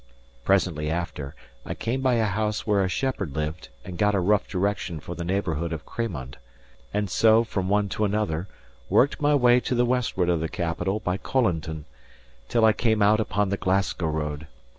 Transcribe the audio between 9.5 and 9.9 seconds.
to the